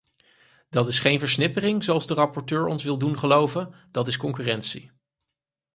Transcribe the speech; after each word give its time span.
Dat 0.69 0.87
is 0.87 0.99
geen 0.99 1.19
versnippering, 1.19 1.83
zoals 1.83 2.07
de 2.07 2.13
rapporteur 2.13 2.65
ons 2.67 2.83
wil 2.83 2.97
doen 2.97 3.17
geloven; 3.19 3.73
dat 3.91 4.07
is 4.07 4.17
concurrentie. 4.17 4.91